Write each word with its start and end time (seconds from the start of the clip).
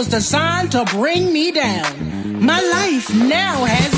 Was 0.00 0.08
designed 0.08 0.72
to 0.72 0.82
bring 0.86 1.30
me 1.30 1.52
down. 1.52 2.42
My 2.42 2.58
life 2.58 3.14
now 3.14 3.66
has 3.66 3.89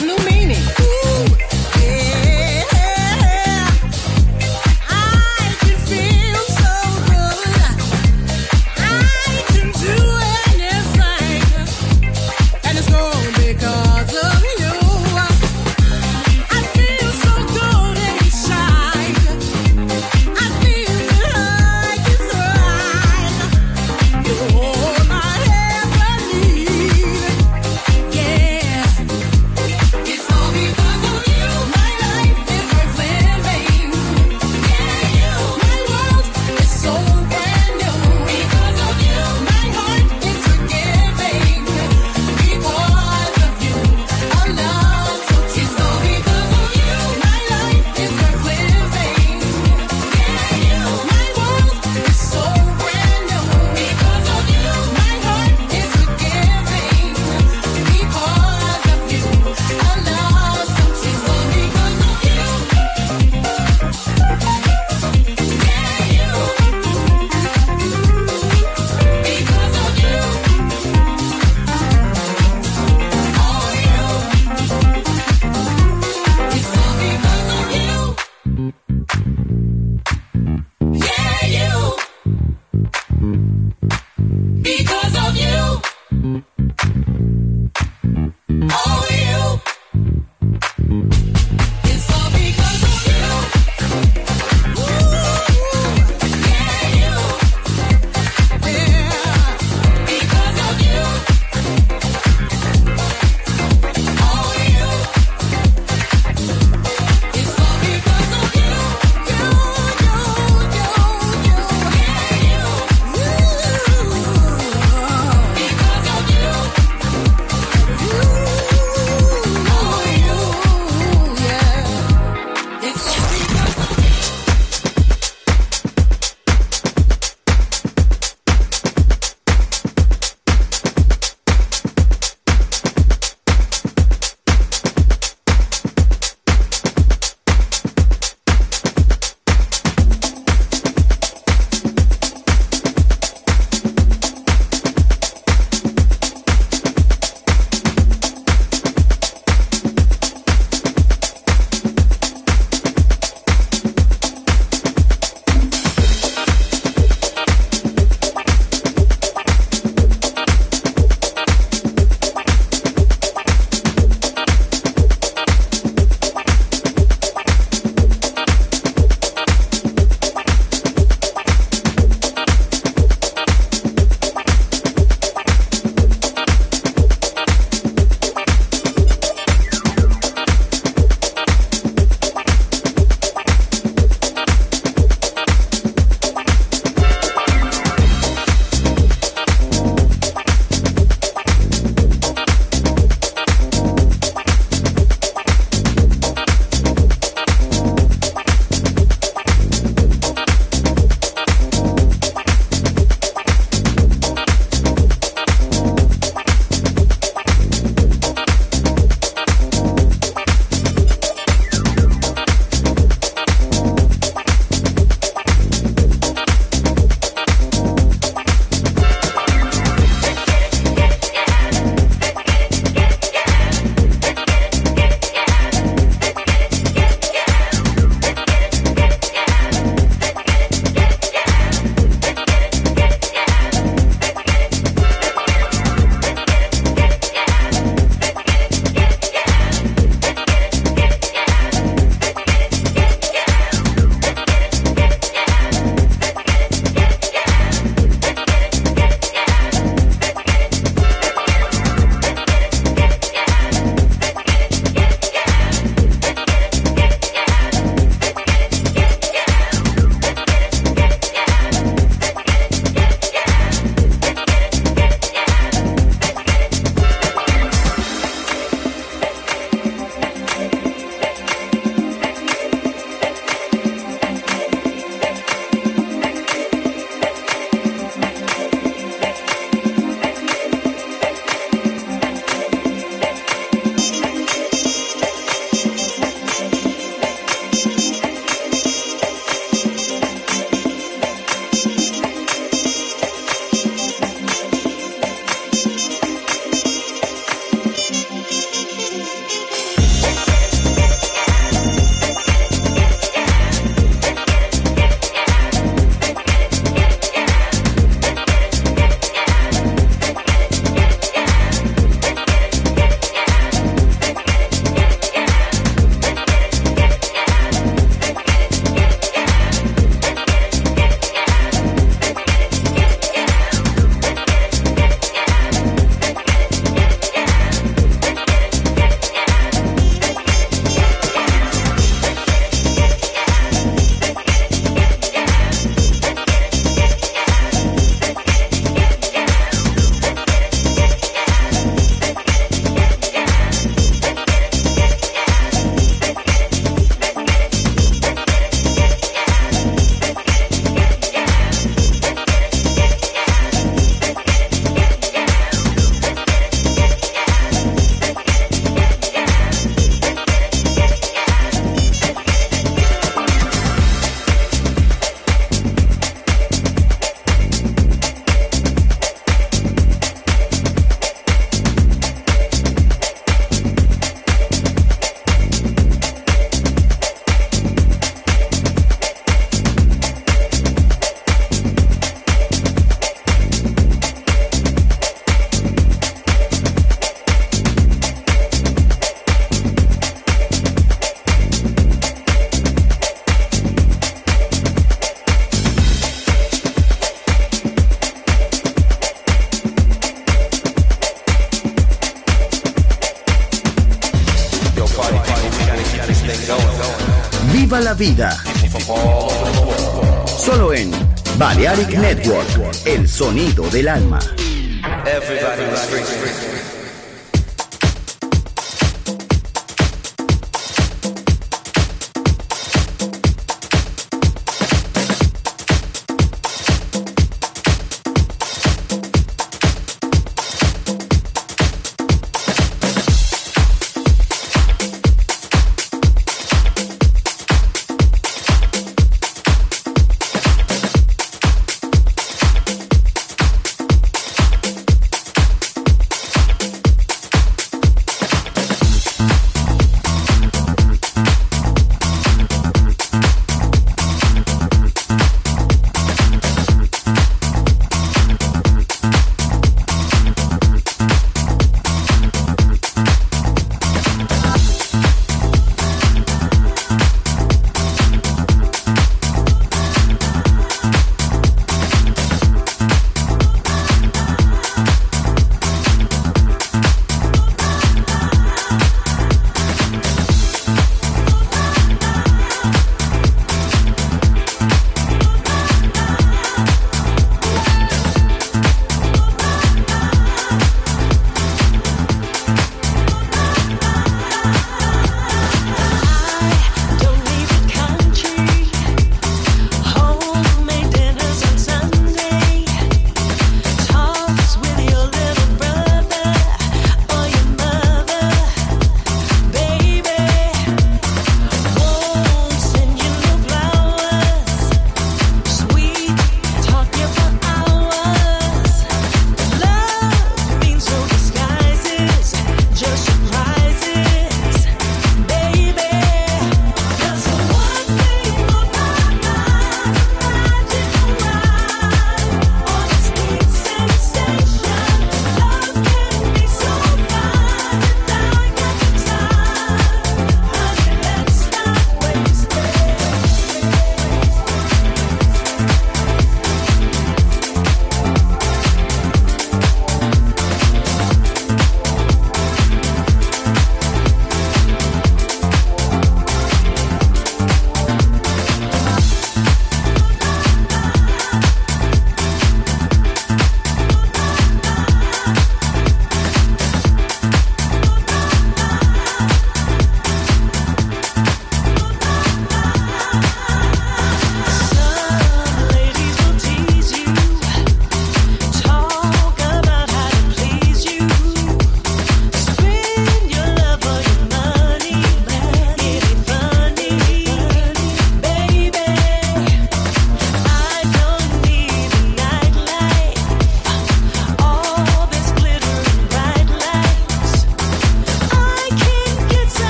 sonido 413.42 413.90
del 413.90 414.06
alma. 414.06 414.51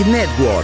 Network. 0.00 0.63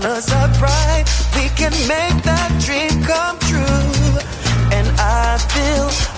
colors 0.00 0.30
are 0.32 0.48
bright. 0.58 1.04
We 1.34 1.48
can 1.56 1.72
make 1.88 2.22
that 2.22 2.50
dream 2.64 3.02
come 3.02 3.38
true. 3.50 4.18
And 4.76 4.86
I 4.98 5.38
feel 5.52 6.17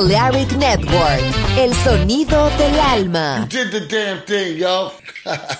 Balearic 0.00 0.56
Network, 0.56 1.20
el 1.58 1.74
sonido 1.74 2.48
del 2.56 2.80
alma. 2.80 3.46
Did 3.50 3.70
the 3.70 3.80
damn 3.80 4.22
thing, 4.22 4.56
yo. 4.56 4.92